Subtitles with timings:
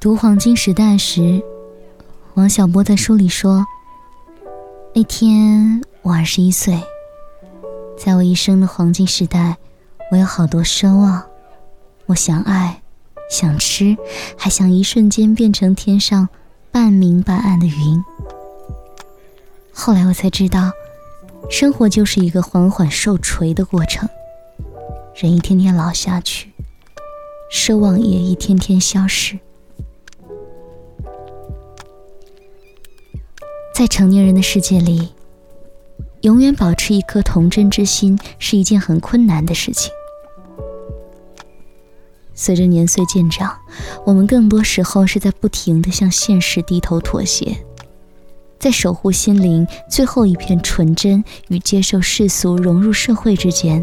[0.00, 1.42] 读《黄金时代》时，
[2.34, 3.66] 王小波在书里说
[4.94, 6.82] ：“那天我二十一岁，
[7.98, 9.58] 在我一生的黄金时代，
[10.10, 11.22] 我有好多奢望。
[12.06, 12.80] 我想爱，
[13.30, 13.94] 想吃，
[14.38, 16.28] 还想一瞬间变成天上
[16.72, 18.02] 半明半暗的云。
[19.72, 20.72] 后来我才知道，
[21.48, 24.08] 生活就是一个缓缓受锤的过程，
[25.14, 26.50] 人一天天老下去，
[27.52, 29.38] 奢望也一天天消失。”
[33.74, 35.14] 在成年人的世界里，
[36.20, 39.90] 永远保持一颗童真之心是一件很困难的事情。
[42.34, 43.58] 随着年岁渐长，
[44.06, 47.64] 我们更多时候是在不停的向现实低头妥协，
[48.60, 53.82] 在守护心灵最后一片纯真与接受世俗、融入社会之间，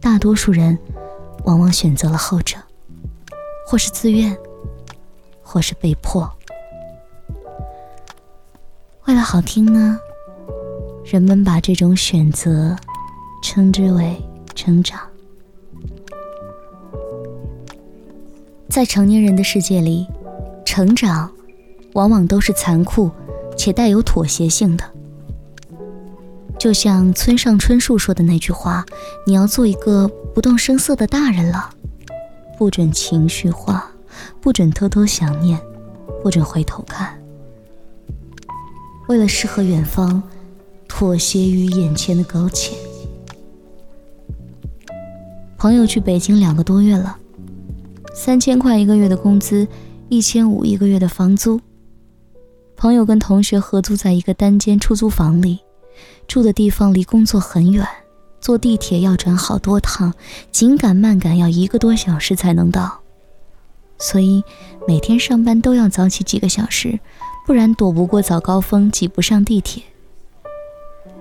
[0.00, 0.76] 大多数人
[1.44, 2.56] 往往选择了后者，
[3.64, 4.36] 或是自愿，
[5.40, 6.28] 或是被迫。
[9.06, 9.96] 为了好听呢，
[11.04, 12.76] 人们把这种选择
[13.40, 14.20] 称之为
[14.56, 15.00] 成长。
[18.68, 20.08] 在成年人的世界里，
[20.64, 21.30] 成长
[21.94, 23.10] 往往都是残酷
[23.56, 24.84] 且带有妥协性的。
[26.58, 28.84] 就像村上春树说的那句话
[29.26, 31.70] ：“你要做一个不动声色的大人了，
[32.58, 33.90] 不准情绪化，
[34.42, 35.58] 不准偷偷想念，
[36.22, 37.18] 不准回头看。”
[39.08, 40.22] 为了诗和远方，
[40.86, 42.76] 妥协于眼前的苟且。
[45.56, 47.16] 朋友去北京两个多月了，
[48.14, 49.66] 三千块一个月的工资，
[50.10, 51.58] 一千五一个月的房租。
[52.80, 55.58] 朋友跟同学合租在一个单间出租房里，
[56.26, 57.86] 住的地方离工作很远，
[58.40, 60.14] 坐地铁要转好多趟，
[60.50, 63.00] 紧赶慢赶要一个多小时才能到，
[63.98, 64.42] 所以
[64.88, 66.98] 每天上班都要早起几个小时。
[67.46, 69.82] 不然躲不过早高峰，挤不上地铁。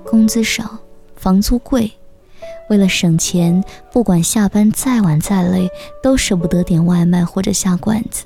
[0.06, 0.78] 工资少，
[1.18, 1.92] 房租贵，
[2.70, 3.62] 为了省钱，
[3.92, 5.70] 不管下班再晚再累，
[6.02, 8.24] 都舍不得点外卖或者下馆子，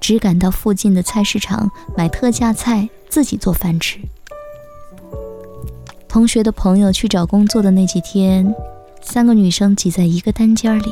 [0.00, 3.98] 只敢到附近的菜市场买特价菜，自己做饭吃。
[6.08, 8.54] 同学的朋友去找工作的那几天，
[9.02, 10.86] 三个女生挤在一个单间里，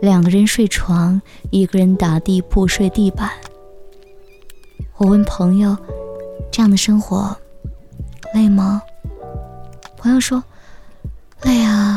[0.00, 1.20] 两个人睡床，
[1.50, 3.30] 一个人打地铺睡地板。
[4.98, 5.76] 我问朋友
[6.52, 7.36] ：“这样的生活
[8.34, 8.82] 累吗？”
[9.96, 10.42] 朋友说
[11.42, 11.91] ：“累啊，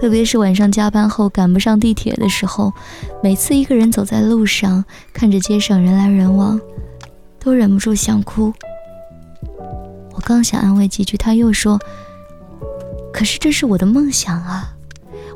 [0.00, 2.72] 特别是晚上加班后赶不上地铁的时候，
[3.22, 6.58] 每次一个人走在路上，看着街上人来人往，
[7.38, 8.50] 都忍不住想哭。”
[10.16, 11.78] 我刚想安慰几句，他又说
[13.12, 14.74] ：“可是这是我的梦想啊！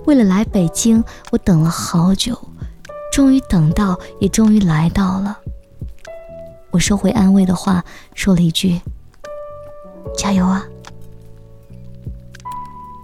[0.06, 2.38] 为了来北京，我等了好久，
[3.12, 5.38] 终于等到，也终于来到了。”
[6.72, 8.80] 我收回安慰的话，说了一句
[10.16, 10.64] ：“加油啊！”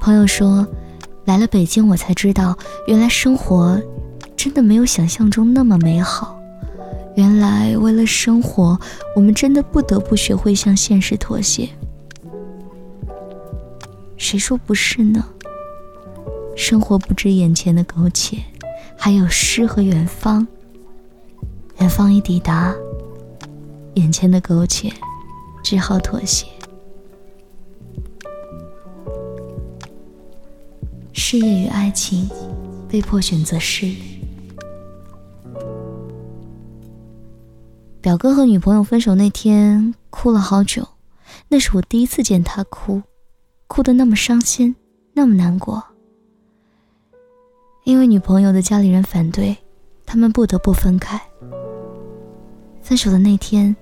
[0.00, 0.66] 朋友说
[1.25, 3.81] ：“来了北京，我才知道，原来生活
[4.36, 6.41] 真的没有想象中那么美好。
[7.16, 8.78] 原来为了生活，
[9.14, 11.69] 我们真的不得不学会向现实妥协。
[14.16, 15.25] 谁说不是呢？
[16.56, 18.38] 生活不止眼前的苟且，
[18.97, 20.47] 还有诗和远方。
[21.78, 22.75] 远方已抵达。”
[23.94, 24.92] 眼前的苟且，
[25.62, 26.47] 只好妥协。
[31.32, 32.28] 事业与爱情，
[32.88, 33.94] 被迫选择事业。
[38.00, 40.84] 表哥和女朋友分手那天，哭了好久。
[41.46, 43.00] 那是我第一次见他哭，
[43.69, 44.74] 哭得那么伤心，
[45.12, 45.80] 那么难过。
[47.84, 49.56] 因为女朋友的家里人反对，
[50.04, 51.22] 他们不得不分开。
[52.82, 53.76] 分手的那天。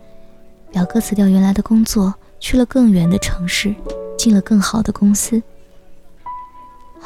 [0.70, 3.74] 表哥辞掉原来的工作，去了更远的城市，
[4.18, 5.42] 进了更好的公司。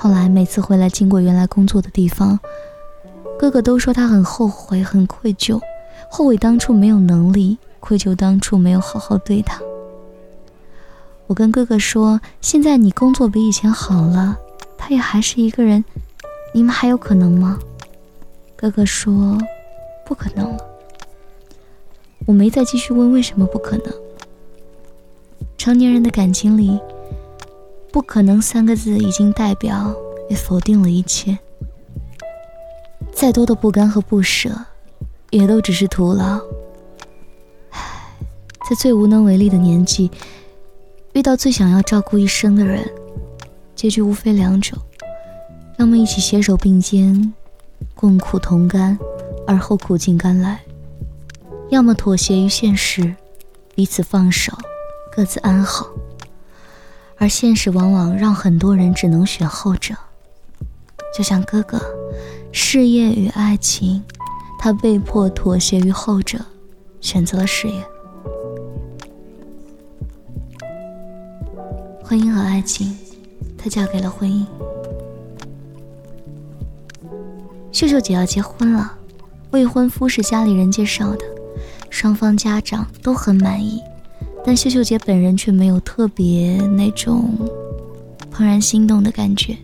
[0.02, 2.36] 后来每次回来经过原来工作的地方，
[3.38, 5.60] 哥哥都说他很后悔、很愧疚，
[6.10, 9.62] 后悔当初没有能力，愧疚当初没有好好对他。
[11.28, 14.36] 我跟哥哥说：“现在你工作比以前好了，
[14.76, 15.84] 他也还是一个人，
[16.52, 17.60] 你们还有可能吗？”
[18.58, 19.38] 哥哥说
[20.04, 20.66] ：“不可能了。”
[22.26, 23.94] 我没再继续问为什么不可能。
[25.56, 26.80] 成年人的感情里
[27.92, 29.94] ，“不可能”三个字已经代表
[30.30, 31.38] 也否定了一切。
[33.12, 34.50] 再多的不甘和不舍，
[35.30, 36.40] 也都只是徒劳。
[37.70, 37.80] 唉，
[38.68, 40.10] 在最无能为力的年纪，
[41.12, 42.90] 遇到最想要照顾一生的人，
[43.76, 44.78] 结局无非两种：
[45.78, 47.32] 要么一起携手并肩，
[47.94, 48.98] 共苦同甘，
[49.46, 50.56] 而后苦尽甘来；
[51.68, 53.14] 要么妥协于现实，
[53.74, 54.52] 彼此放手，
[55.14, 55.86] 各自安好。
[57.22, 59.94] 而现实往往让很多人只能选后者，
[61.16, 61.80] 就像哥哥，
[62.50, 64.02] 事业与爱情，
[64.58, 66.40] 他被迫妥协于后者，
[67.00, 67.80] 选择了事业。
[72.02, 72.98] 婚姻和爱情，
[73.56, 74.44] 她嫁给了婚姻。
[77.70, 78.98] 秀秀姐要结婚了，
[79.52, 81.24] 未婚夫是家里人介绍的，
[81.88, 83.80] 双方家长都很满意。
[84.44, 87.30] 但秀秀姐本人却没有特别那种
[88.32, 89.56] 怦然心动的感觉，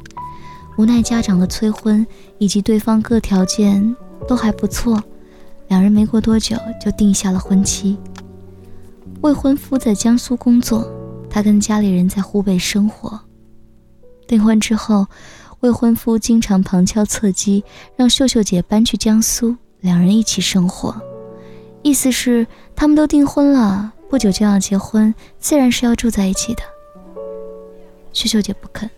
[0.77, 2.07] 无奈家长的催婚
[2.39, 3.97] 以及对方各条件
[4.29, 5.03] 都还不错，
[5.67, 7.97] 两人没过多久就定下了婚期。
[9.21, 10.89] 未婚夫在江苏工作，
[11.29, 13.21] 他跟家里人在湖北生活。
[14.29, 15.09] 订婚之后，
[15.61, 17.65] 未婚夫经常旁敲侧击
[17.97, 20.95] 让秀秀姐搬去江苏，两人一起生活，
[21.83, 22.47] 意思是
[22.77, 23.93] 他们都订婚了。
[24.08, 26.62] 不久就要结婚，自然是要住在一起的。
[28.12, 28.88] 秀秀姐不肯，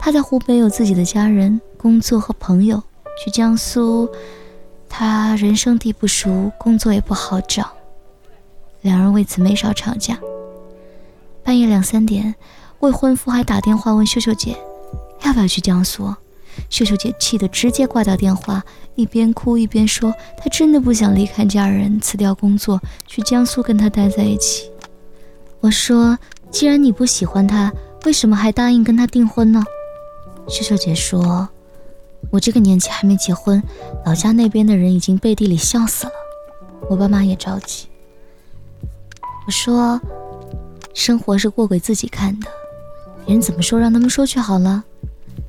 [0.00, 2.82] 她在湖北有自己的家人、工作和朋友，
[3.22, 4.10] 去江苏，
[4.88, 7.72] 她人生地不熟，工作也不好找，
[8.82, 10.18] 两人为此没少吵架。
[11.44, 12.34] 半夜两三点，
[12.80, 14.56] 未婚夫还打电话问秀秀姐，
[15.22, 16.12] 要不要去江苏。
[16.70, 18.62] 秀秀姐气得直接挂掉电话，
[18.94, 24.70] 一边哭一边说：“她真的不想离开家人，辞掉工作去江苏跟他待在一起。”
[25.60, 26.18] 我说
[26.50, 27.72] ：“既然你不喜欢他，
[28.04, 29.62] 为什么还答应跟他订婚呢？”
[30.48, 31.48] 秀秀姐说
[32.30, 33.62] ：“我这个年纪还没结婚，
[34.04, 36.12] 老家那边的人已经背地里笑死了，
[36.90, 37.86] 我爸妈也着急。”
[39.46, 40.00] 我说
[40.94, 42.46] ：“生活是过给自己看的，
[43.24, 44.84] 别人怎么说让他们说去好了。”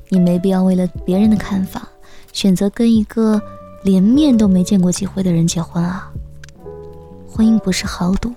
[0.08, 1.88] 你没必要为了别人的看法，
[2.32, 3.40] 选择跟一个
[3.82, 6.10] 连面都没见过几回的人结婚啊！
[7.28, 8.32] 婚姻不是豪赌，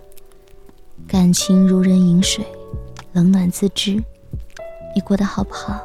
[1.07, 2.45] 感情如人饮水，
[3.13, 4.03] 冷暖自知。
[4.95, 5.79] 你过得好不好，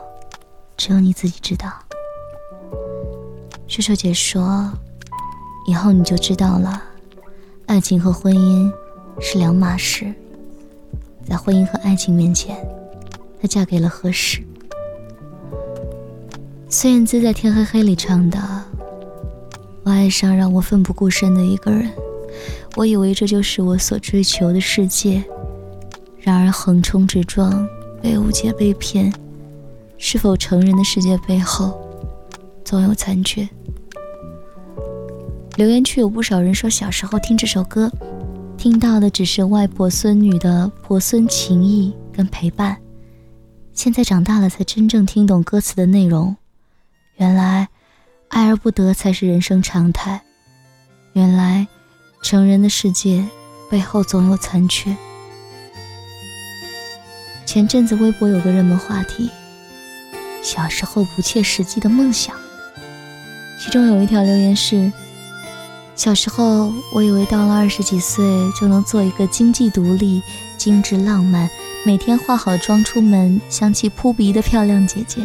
[0.77, 1.71] 只有你自己知道。
[3.67, 4.73] 秀秀姐说
[5.69, 6.83] ：“以后你就知道了，
[7.67, 8.73] 爱情和婚姻
[9.21, 10.13] 是两码事。
[11.27, 12.57] 在婚姻和爱情面前，
[13.41, 14.43] 她嫁给了合适。”
[16.77, 18.37] 孙燕姿在《天黑黑》里唱的
[19.85, 21.89] ：“我爱上让我奋不顾身的一个人，
[22.75, 25.23] 我以为这就是我所追求的世界。
[26.19, 27.65] 然而横冲直撞，
[28.03, 29.15] 被误解被骗，
[29.99, 31.81] 是否成人的世界背后
[32.65, 33.49] 总有残缺？”
[35.55, 37.89] 留言区有不少人说，小时候听这首歌，
[38.57, 42.77] 听到的只是外婆孙女的婆孙情谊跟陪伴，
[43.73, 46.35] 现在长大了才真正听懂歌词的内容。
[47.17, 47.69] 原来，
[48.29, 50.21] 爱而不得才是人生常态。
[51.13, 51.69] 原来，
[52.23, 53.25] 成人的世界
[53.71, 54.97] 背后总有残缺。
[57.47, 59.31] 前阵子微博有个热门话题：
[60.43, 62.35] 小时候不切实际的梦想。
[63.63, 64.91] 其中有一条留言是：
[65.95, 68.25] 小时候我以为到了二十几岁
[68.61, 70.21] 就能做一个经济独立、
[70.59, 71.49] 精致浪漫、
[71.87, 75.25] 每天化好妆出门、香气扑鼻的漂亮姐姐。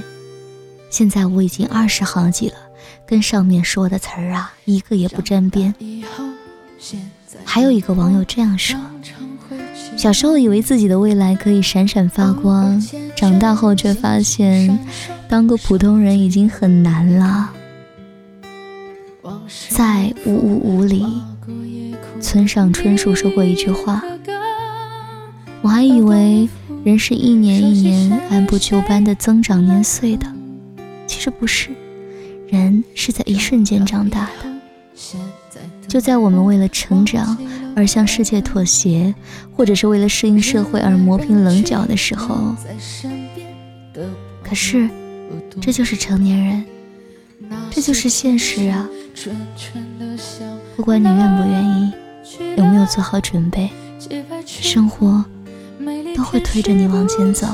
[0.89, 2.55] 现在我已经二十好几了，
[3.05, 5.74] 跟上面说的词儿啊，一个也不沾边。
[7.46, 8.79] 还有一个网友这样说：
[9.96, 12.81] 小时候以为自己的未来可以闪闪发光，
[13.15, 14.79] 长大后却发现
[15.27, 17.51] 当个普通人已经很难了。
[19.69, 21.05] 在五五五里，
[22.19, 24.01] 村上春树说过一句话：
[25.62, 26.50] 我还以为
[26.84, 30.25] 人是一年一年按部就班的增长年岁的。
[31.20, 31.72] 其实不是，
[32.48, 34.50] 人是在一瞬间长大的。
[35.86, 37.38] 就在我们为了成长
[37.76, 39.14] 而向世界妥协，
[39.54, 42.56] 或者是为了适应社会而磨平棱角的时候，
[44.42, 44.90] 可是
[45.60, 46.66] 这就是成年人，
[47.70, 48.88] 这就是现实啊！
[50.78, 51.92] 不管你愿不愿意，
[52.56, 53.70] 有没有做好准备，
[54.46, 55.26] 生活
[56.16, 57.46] 都会推着你往前走。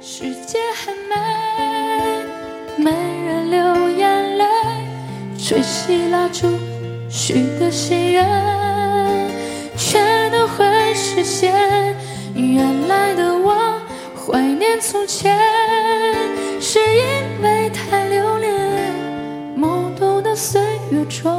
[0.00, 1.14] 世界很美，
[2.76, 2.90] 没
[3.24, 4.44] 人流眼泪
[5.36, 6.46] 吹熄蜡烛，
[7.08, 8.24] 许的心愿，
[9.76, 11.52] 全都会实现。
[12.34, 13.80] 原来的我
[14.14, 15.36] 怀念从前，
[16.60, 18.54] 是因为太留恋
[19.58, 21.36] 懵懂的岁月中，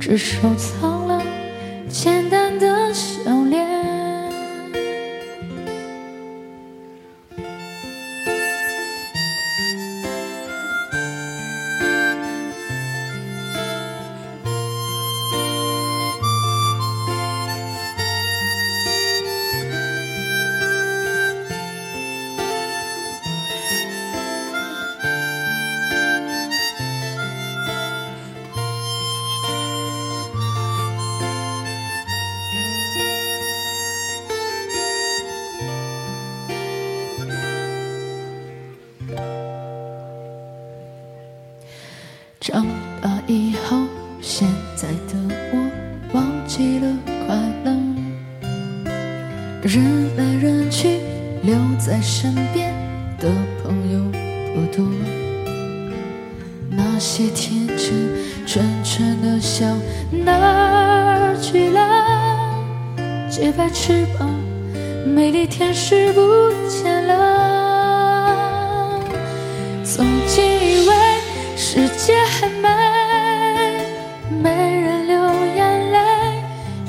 [0.00, 1.05] 只收藏
[52.36, 52.70] 身边
[53.18, 53.30] 的
[53.62, 53.98] 朋友
[54.54, 54.84] 不多。
[56.68, 58.12] 那些天真
[58.46, 59.64] 纯纯的笑
[60.10, 62.60] 哪儿去了？
[63.30, 64.28] 洁白翅膀，
[65.06, 66.20] 美丽天使不
[66.68, 69.00] 见了。
[69.82, 70.94] 曾经以为
[71.56, 72.68] 世界很美，
[74.42, 75.18] 没人流
[75.56, 75.98] 眼泪。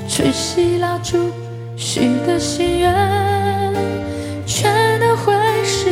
[0.06, 1.30] 吹熄蜡烛，
[1.74, 2.92] 许的心愿，
[4.44, 4.70] 全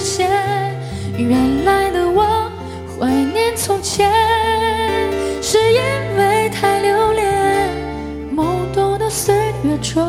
[0.06, 0.30] 现。
[1.18, 2.48] 原来的我
[2.86, 4.12] 怀念从前，
[5.42, 5.80] 是因
[6.16, 7.68] 为太留恋
[8.32, 9.34] 懵懂的岁
[9.64, 10.06] 月中，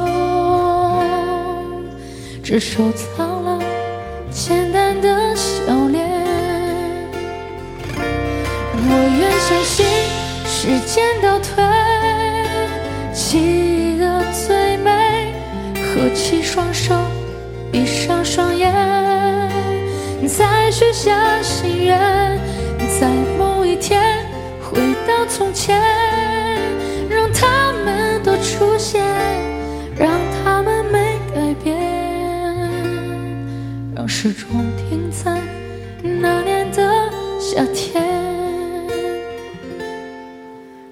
[2.44, 3.60] 只收藏了
[4.30, 6.08] 简单的笑脸。
[8.90, 8.90] 我
[9.20, 9.86] 愿相信
[10.46, 11.64] 时间倒退，
[13.12, 15.34] 记得最美。
[15.74, 16.94] 合起双手，
[17.72, 18.72] 闭上双眼，
[20.28, 21.98] 再许下心愿，
[23.00, 23.08] 在
[23.38, 24.26] 某一天
[24.62, 25.82] 回到从前，
[27.10, 29.02] 让他们都出现，
[29.98, 30.12] 让
[30.44, 31.78] 他们没改变，
[33.96, 35.40] 让时钟停在
[36.02, 38.04] 那年的夏天，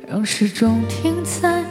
[0.08, 1.65] 让时钟停在。